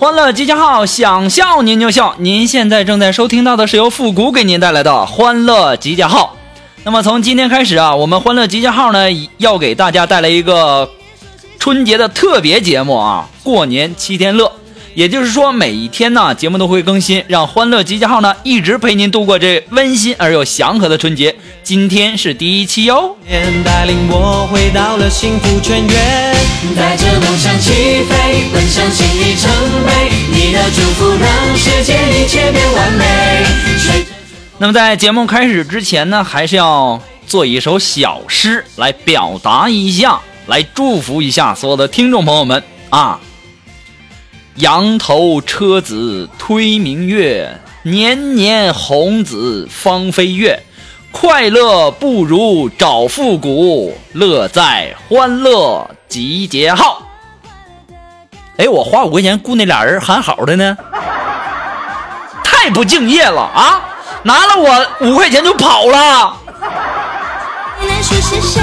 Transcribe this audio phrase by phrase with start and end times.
[0.00, 2.14] 欢乐集结号，想笑您就笑。
[2.16, 6.38] 您现在正在收听到的是由复古给您带来的欢乐集结号。
[6.84, 10.88] 那么从今天开始啊，我们欢乐集结号呢要给大家带来一个
[11.58, 14.50] 春节的特别节目啊，过年七天乐。
[14.94, 21.36] 也就是说，每一天呢，节目都会更新，让欢乐集结号呢一直陪您度过这温馨而又祥和的春节。
[21.70, 23.16] 今天是第一期哟。
[23.24, 26.34] 年带领我回到了幸福泉源，
[26.74, 27.70] 带着梦想起
[28.08, 29.48] 飞，奔向新里程
[29.86, 30.10] 碑。
[30.32, 33.44] 你的祝福让世界一切变完美。
[34.58, 43.20] 那么在节目开始之前呢，还是要做一首小诗来表达一下，来祝福一下所有的听众朋友们啊。
[44.56, 50.60] 羊头车子推明月，年年红子芳菲月。
[51.12, 57.02] 快乐不如找复古，乐在欢乐集结号。
[58.56, 60.76] 哎，我花五块钱雇那俩人喊好的呢，
[62.44, 63.82] 太不敬业了啊！
[64.22, 66.36] 拿了我五块钱就跑了。
[67.88, 68.60] 来说谢谢。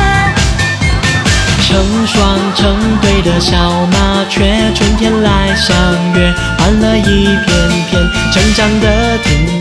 [1.67, 5.75] 成双成对的小麻雀，春天来相
[6.13, 7.45] 约，欢乐一片
[7.89, 9.56] 片成长的庭院。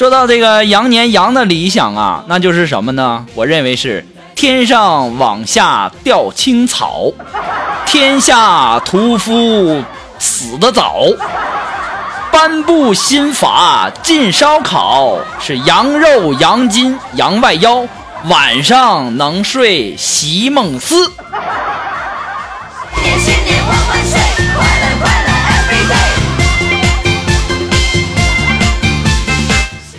[0.00, 3.26] 说到这个羊年羊的理想啊，那就是什么呢？
[3.34, 4.02] 我认为是
[4.34, 7.12] 天上往下掉青草，
[7.84, 9.84] 天下屠夫
[10.18, 11.02] 死得早，
[12.32, 17.86] 颁布新法禁烧烤，是羊肉羊筋羊外腰，
[18.24, 21.12] 晚上能睡席梦思。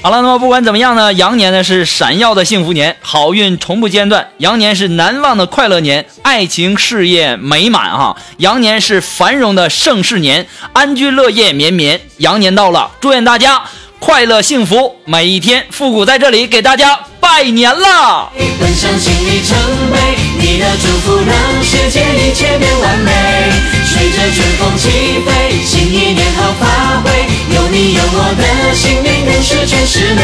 [0.03, 12.01] 好了，那么不管怎么样呢，羊年呢是闪耀的幸福年，好运从不间断；羊年是难忘的快乐年，爱情事业美满哈；羊年是繁荣的盛世年，安居乐业绵绵。
[12.17, 13.61] 羊年到了，祝愿大家
[13.99, 15.67] 快乐幸福每一天。
[15.69, 18.31] 复古在这里给大家拜年了。
[18.59, 19.55] 奔向新里程
[19.91, 19.99] 碑，
[20.39, 23.80] 你的祝福让世界一切变完美。
[24.01, 24.89] 随着春风起
[25.27, 27.11] 飞，新一年好发挥，
[27.53, 30.23] 有你有我的心灵更是全是美。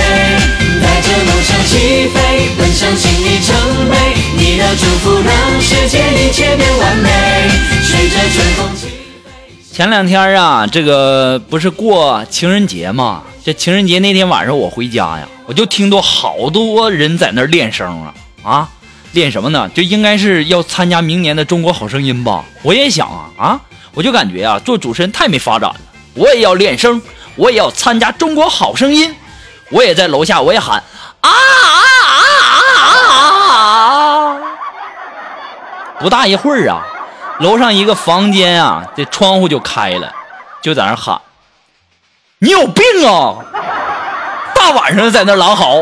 [0.81, 3.55] 带着梦想起飞，奔向新里程
[3.87, 3.95] 碑，
[4.35, 7.09] 你的祝福让世界一切变完美。
[7.83, 8.93] 随着春风起飞。
[9.71, 13.21] 前两天啊，这个不是过情人节吗？
[13.45, 18.11] 这情人节那天晚上我回家呀，我就听到好多人在那练声啊
[18.41, 18.69] 啊，
[19.11, 19.69] 练什么呢？
[19.75, 22.43] 就应该是要参加明年的中国好声音吧。
[22.63, 23.61] 我也想啊啊，
[23.97, 25.75] 我就感觉啊，做主持人太没发展了。
[26.13, 27.01] 我也要练声，
[27.35, 29.15] 我也要参加中国好声音。
[29.71, 30.83] 我也在楼下，我也喊
[31.21, 31.81] 啊啊
[32.77, 34.37] 啊啊啊！
[35.99, 36.85] 不大一会儿啊，
[37.39, 40.13] 楼上一个房间啊，这窗户就开了，
[40.61, 41.19] 就在那喊
[42.37, 43.37] ：“你有病啊！
[44.53, 45.73] 大晚上在那狼嚎！”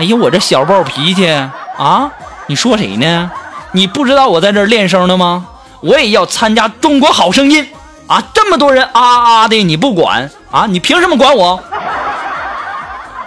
[0.00, 1.28] 哎呦，我这小暴脾气
[1.76, 2.10] 啊！
[2.46, 3.30] 你说谁呢？
[3.72, 5.48] 你不知道我在这练声呢吗？
[5.84, 7.68] 我也要参加中国好声音
[8.06, 8.22] 啊！
[8.32, 10.64] 这么多人啊啊的，你不管啊？
[10.66, 11.62] 你凭什么管我？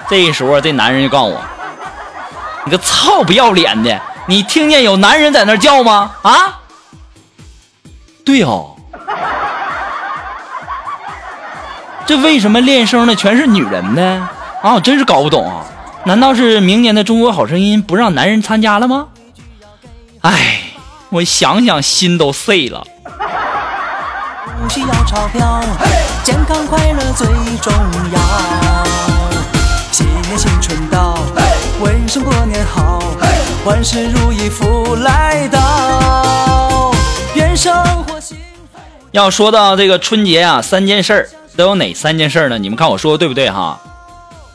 [0.09, 1.41] 这时候，这男人就告诉我
[2.65, 4.01] ：“你个操不要脸的！
[4.25, 6.11] 你听见有男人在那叫吗？
[6.23, 6.59] 啊？
[8.25, 8.75] 对哦，
[12.07, 14.29] 这为什么练声的全是女人呢？
[14.63, 15.63] 啊，我真是搞不懂啊！
[16.05, 19.09] 难道是明年的中国好声音不让男人参加了吗？
[20.21, 20.61] 哎，
[21.09, 22.85] 我想想心都碎了。
[24.59, 25.61] 不需要钞票，
[26.23, 27.27] 健康快乐最
[27.61, 27.73] 重
[28.11, 28.19] 要。
[29.91, 31.17] 新年新春到，
[31.79, 33.01] 问声过年好，
[33.63, 36.91] 万事如意福来到，
[37.35, 38.37] 愿生活幸
[38.73, 38.79] 福。
[39.11, 42.57] 要说到这个春节啊，三件事儿都有哪三件事儿呢？
[42.57, 43.79] 你们看我说的对不对哈？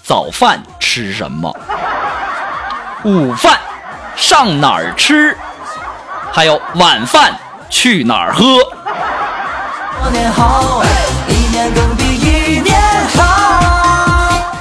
[0.03, 1.57] 早饭吃什么？
[3.05, 3.59] 午饭
[4.17, 5.35] 上哪儿吃？
[6.33, 7.37] 还有晚饭
[7.69, 8.43] 去哪儿喝？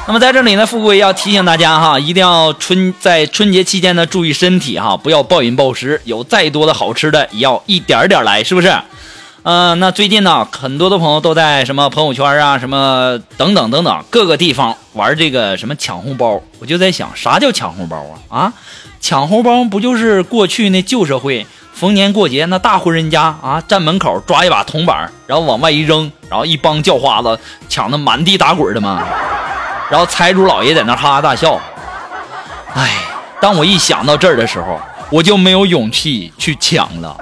[0.06, 8.74] 那么在这里呢，富贵要提醒大家哈，一定要春在春节期间呢注意身体哈，不要暴饮暴食，有再多的好吃的也要一点点来，是不是？
[9.44, 17.98] 呃，那最近呢，很多的朋友都在什么朋友圈啊，什么等等等等各个地方玩这个什么抢红包，我就在想，啥叫抢红包
[18.30, 18.38] 啊？
[18.38, 18.54] 啊，
[19.00, 29.04] 抢红包不就是过去那旧社会，逢年过节那大户人家啊，站门口抓一把铜板，然后往外一扔，然后一帮叫花子抢的满地打滚的嘛？
[29.90, 31.60] 然后财主老爷在那哈哈大笑。
[32.76, 32.90] 哎，
[33.42, 34.80] 当我一想到这儿的时候，
[35.10, 37.18] 我就没有勇气去抢了。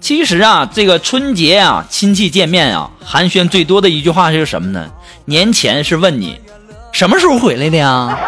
[0.00, 4.90] 其实啊，这个春节啊，亲戚见面啊，寒暄最多的一句话是什么呢？
[5.24, 6.40] 年前是问你
[6.90, 8.18] 什么时候回来的呀？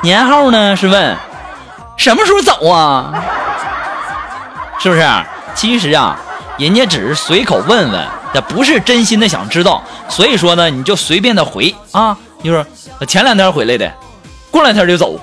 [0.00, 1.16] 年后呢是问
[1.96, 3.12] 什么时候走啊？
[4.78, 5.06] 是不是？
[5.54, 6.16] 其实啊，
[6.56, 9.82] 人家只是随口问问，这不是真心的想知道。
[10.08, 12.64] 所以说呢，你就随便的回啊，就说
[13.06, 13.92] 前两天回来的，
[14.50, 15.20] 过两天就走，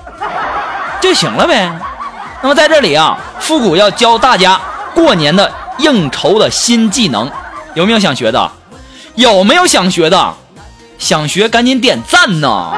[1.00, 1.72] 就行了呗。
[2.42, 4.60] 那么在这里啊，复古要教大家
[4.94, 7.30] 过年的应酬的新技能，
[7.74, 8.52] 有没有想学的？
[9.16, 10.34] 有没有想学的？
[10.98, 12.72] 想学赶紧点赞呐！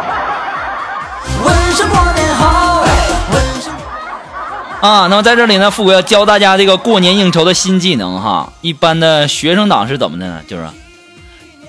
[4.81, 8.53] 啊，那么在这里呢，富哥要教大家这个过年应酬的新技能哈。
[8.61, 10.41] 一般的学生党是怎么的呢？
[10.49, 10.67] 就是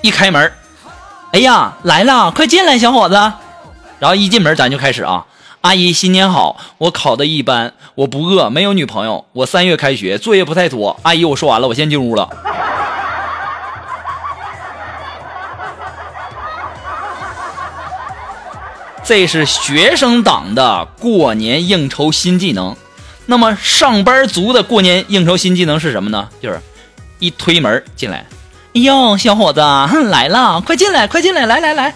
[0.02, 0.52] 一开门，
[1.32, 3.14] 哎呀来了，快进来，小伙子。
[4.00, 5.26] 然后一进门咱就开始啊，
[5.60, 10.98] 阿姨新年好，我考的一般，我不饿，没有女朋友，我三月开学，作业不太多。
[11.02, 12.28] 阿姨，我说完了，我先进屋了。
[19.10, 22.76] 这是学生党的过年应酬新技能。
[23.26, 26.28] 那么上班族的过年应酬新技能是什么呢？
[26.40, 26.60] 就是
[27.18, 28.18] 一推门进来，
[28.72, 31.92] 哎呦，小伙子来了，快进来，快进来，来来来。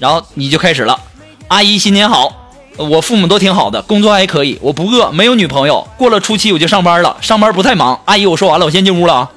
[0.00, 0.98] 然后你就开始了，
[1.46, 8.00] 阿姨新年好，我父母都挺好的，工作还可以，我不饿，没有女朋友，过了初七我就上班了，上班不太忙。
[8.06, 9.30] 阿姨，我说完了，我先进屋了啊。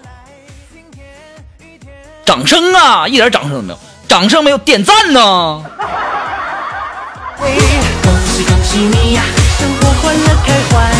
[2.26, 5.64] 掌声啊，一点掌声都没有，掌声没有，点赞呢。
[7.38, 7.48] 恭
[8.26, 9.22] 喜恭喜你呀，
[9.60, 10.92] 生活欢乐开怀，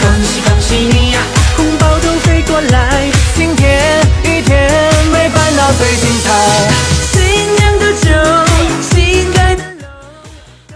[0.00, 1.20] 恭喜恭喜你呀，
[1.56, 4.68] 红包都飞过来，今天一天
[5.12, 6.68] 没烦恼最精彩。
[7.12, 8.10] 新酿的酒，
[8.82, 9.86] 新开的楼。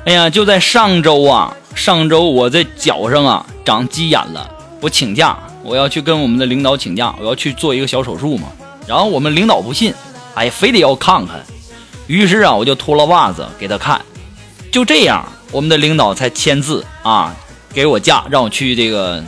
[0.05, 4.49] 哎呀，就在上周啊，上周我在脚上啊长鸡眼了，
[4.81, 8.47] 我请假，我要去跟我们的领导请假，我要去做一个小手术嘛。
[8.87, 9.93] 然后我们领导不信，
[10.35, 11.41] 哎，非得要看看。
[12.07, 14.01] 于是啊，我就脱了袜子给他看，
[14.73, 17.31] 就这样，我们的领导才签字啊，
[17.75, 19.23] 给我假，让我去这个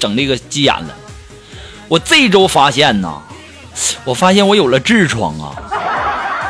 [0.00, 0.88] 整这个鸡眼了。
[1.86, 3.22] 我这周发现呐，
[4.04, 5.54] 我发现我有了痔疮啊。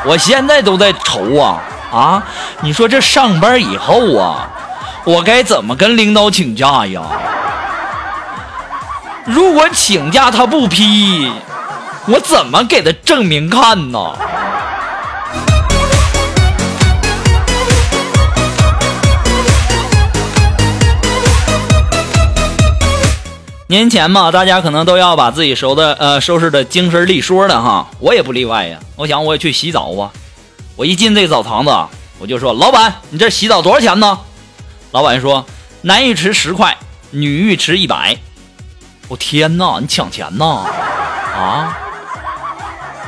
[0.03, 1.61] 我现在都在愁啊
[1.91, 2.23] 啊！
[2.61, 4.49] 你说这上班以后啊，
[5.03, 7.03] 我该怎么跟领导请假呀？
[9.25, 11.31] 如果请假他不批，
[12.07, 13.99] 我怎么给他证明看呢？
[23.71, 28.79] 年前嘛，大家可能都要把自己收的呃收拾的精神利索的哈，我也不例外呀。
[28.95, 30.09] 我想我也去洗澡啊。
[30.75, 31.71] 我一进这澡堂子，
[32.17, 34.17] 我就说：“老板，你这洗澡多少钱呢？”
[34.89, 35.45] 老板说
[35.83, 36.75] ：“男浴池十块，
[37.11, 38.17] 女浴池一百。”
[39.07, 40.65] 我天哪，你抢钱呐？
[41.37, 41.77] 啊！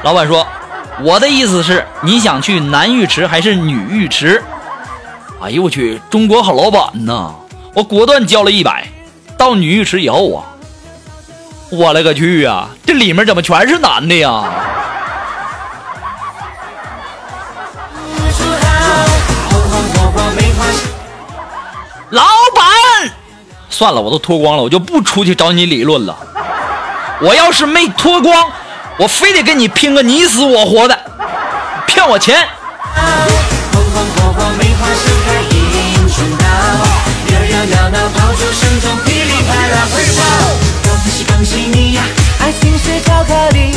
[0.03, 0.45] 老板说
[1.01, 4.43] ：“我的意思是，你想去男浴池还是女浴池？”
[5.41, 7.33] 哎呦我去，中国好老板呐！
[7.73, 8.87] 我果断交了一百。
[9.37, 10.45] 到女浴池以后啊，
[11.71, 12.67] 我勒个去呀！
[12.85, 14.43] 这里面怎么全是男的呀？
[22.09, 22.23] 老
[22.53, 23.09] 板，
[23.69, 26.13] 算了，我都脱光了，我就不出去找你理论了。
[27.21, 28.51] 我要是没脱光，
[28.97, 30.99] 我非得跟你拼个你死我活的，
[31.87, 32.45] 骗我钱。
[41.33, 42.03] 恭喜你呀，
[42.39, 43.71] 爱情是巧克力。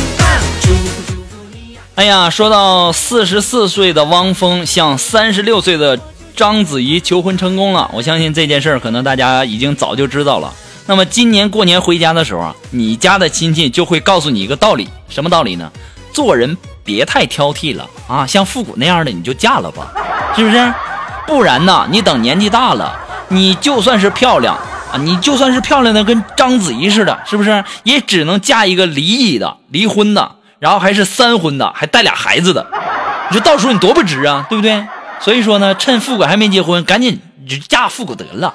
[1.95, 5.97] 哎呀，说到四十四岁的汪峰向三十六岁的
[6.35, 10.53] 章子怡求婚成功了，我相信这件事儿可能大家已经早就知道了。
[10.85, 15.71] 那么今年过年回家的时候啊，你家的亲戚就会告诉你一个道理，什么道理呢？
[16.11, 19.91] 做人别太挑剔了啊，像复古那样的你就嫁了吧，
[20.35, 20.73] 是不是？
[21.25, 22.93] 不然呢，你等年纪大了，
[23.29, 24.55] 你就算是漂亮
[24.95, 27.61] 啊，你就算是漂亮的跟章子怡似的，是不是？
[27.83, 32.65] 也只能嫁一个离异的、离婚的，然后还是三婚的，还带俩孩子的。
[33.29, 34.87] 你说到时候你多不值啊，对不对？
[35.19, 38.53] 所以说呢，趁富贵还没结婚，赶紧就嫁富贵得了。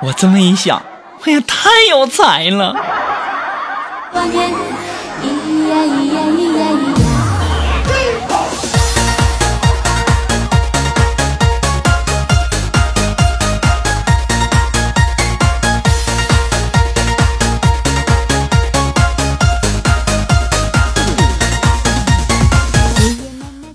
[0.00, 0.80] 我这么一想，
[1.24, 2.76] 哎呀，太有才了。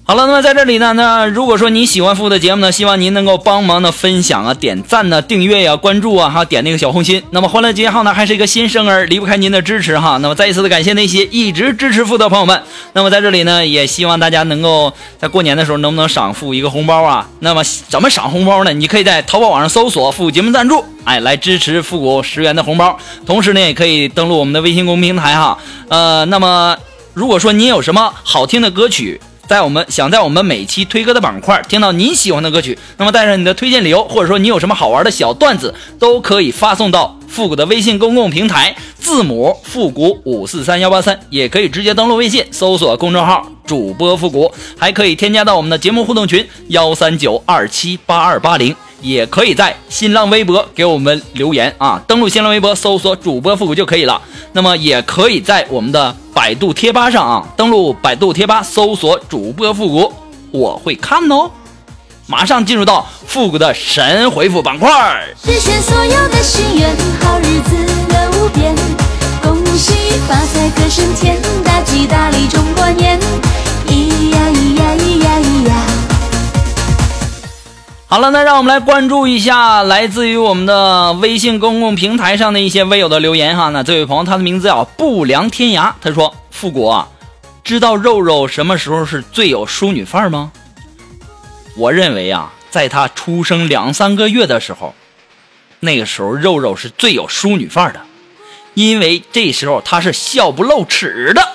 [0.09, 7.21] 好了，那么在这里呢，那如果说你喜欢复古的节目呢，希望您能够帮忙的分享啊、点赞呢、订阅呀、关注啊，还有点那个小红心。
[7.31, 10.17] 那么欢乐集结号呢，还是一个新生儿，离不开您的支持哈。
[10.21, 12.63] 那么再一次的感谢那些一直支持复的朋友们。
[12.93, 17.27] 那么在这里呢，也希望大家能够在过年的时候能不能赏复一个红包啊？
[17.41, 18.71] 那么怎么赏红包呢？
[18.71, 22.97] 你可以在淘宝网上搜索“复古节目赞助”，哎，来支持复古十元的红包。
[23.25, 25.57] 同时呢，也可以登录我们的微信公众平台哈。
[25.89, 26.77] 呃，那么
[27.13, 48.75] 如果说您有什么好听的歌曲，在我们想在我们每期推歌的板块听到你喜欢的歌曲，那么带上你的推荐理由，或者说你有什么好玩的小段子，都可以发送到复古的微信公共平台，字母复古五四三幺八三，也可以直接登录微信搜索公众号主播复古，还可以添加到我们的节目互动群幺三九二七八二八零。
[49.01, 54.21] 也可以在新浪微博给我们留言啊，登录新浪微博搜索主播复古就可以了。
[54.53, 60.13] 那么也可以在我们的百度贴吧上啊，登录百度贴吧搜索主播复古，
[60.51, 61.49] 我会看哦。
[62.25, 64.89] 马上进入到复古的神回复板块。
[65.41, 66.89] 实现所有的心愿，
[67.21, 67.75] 好日子
[68.09, 68.75] 乐无边，
[69.41, 69.93] 恭喜
[70.27, 73.17] 发财歌声甜，大吉大利中国年，
[73.87, 74.86] 咿呀咿呀
[78.09, 83.67] 好了，那让我们来关注一下来自于我们的微信公共平台上的一些微友的留言哈。
[83.67, 87.09] 那这位朋友他的名字叫不良天涯，他说：“复古啊，
[87.65, 90.53] 知道肉肉什么时候是最有淑女范儿吗？
[91.75, 94.95] 我认为啊，在他出生两三个月的时候，
[95.81, 97.99] 那个时候肉肉是最有淑女范儿的，
[98.73, 101.45] 因为这时候他是笑不露齿的。”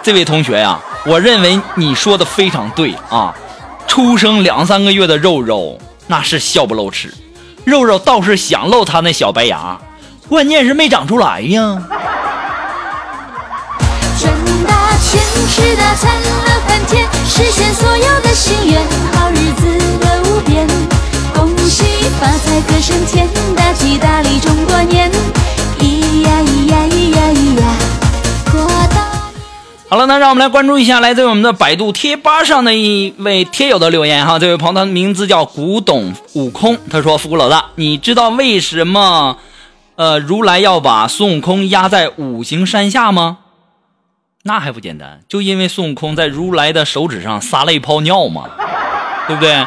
[0.00, 3.34] 这位同学呀、我认为你说的非常对啊。
[3.86, 5.76] 出生两三个月的肉肉
[6.06, 7.12] 那是笑不露齿，
[7.64, 9.76] 肉肉倒是想露他那小白牙，
[10.28, 11.82] 关键是没长出来呀。
[14.20, 14.32] 赚
[14.66, 18.80] 大钱，吃大餐，乐翻天，实现所有的心愿，
[19.12, 19.66] 好日子
[20.02, 20.68] 乐无边。
[21.34, 21.84] 恭喜
[22.20, 23.26] 发财，歌声甜，
[23.56, 25.10] 大吉大利中国年，
[29.90, 34.38] 好了，那让我们来关注一下来自我们的百度贴吧上的一位贴友的留言哈。
[34.38, 39.36] 这位朋友他的名字叫古董悟空，他说：“福古老大，你知道为什么
[39.96, 43.38] 呃如来要把孙悟空压在五行山下吗？
[44.44, 48.44] 那还不简单，就因为孙悟空在如来的手指上撒了一泡尿嘛，
[49.26, 49.66] 对不对？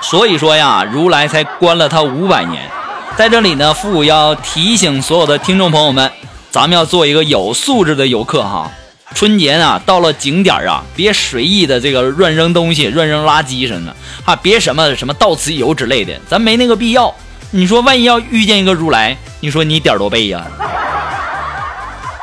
[0.00, 2.68] 所以说呀，如来才关了他五百年。
[3.16, 6.10] 在这里呢，复古要提醒所有的听众朋友们，
[6.50, 8.68] 咱们要做一个有素质的游客哈。
[9.14, 17.14] 春节啊，到了景点啊，别随意的这个乱扔东西、乱扔垃圾什么的，哈，别什么什么到此一游之类的，咱没那个必要。
[17.50, 20.46] 你说万一要遇见一个如来，你说你点儿多背呀？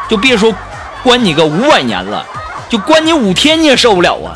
[0.10, 0.54] 就别说
[1.04, 2.26] 关你个五百年了，
[2.68, 4.36] 就关你五天你也受不了啊！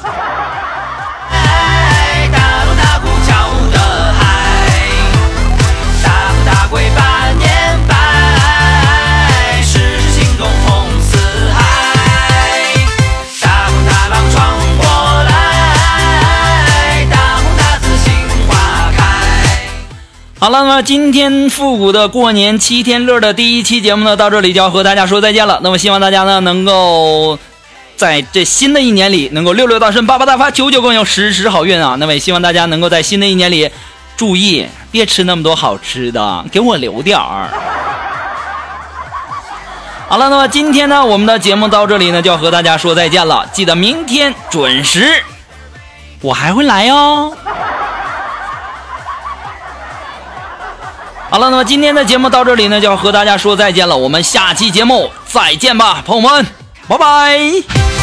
[20.44, 25.58] 好了，那么今天复古的过年七天乐的第一期节目呢，到这里就要和大家说再见了。
[25.64, 27.40] 那么希望大家呢能够
[27.96, 31.96] 在这新的一年里能够六六大顺、八八大发、九九更有、时时好运啊！
[31.98, 33.72] 那么也希望大家能够在新的一年里
[34.18, 37.48] 注意，别吃那么多好吃的，给我留点儿。
[40.10, 43.50] 好了，那么今天呢，我们的节目到这里呢，就要和大家说再见了。
[43.54, 45.24] 记得明天准时，
[46.20, 47.32] 我还会来哦。
[51.34, 53.98] 好了，那么今天的节目到这里呢，就要和大家说再见了。
[53.98, 56.46] 我们下期节目再见吧，朋友们，
[56.88, 58.03] 拜拜。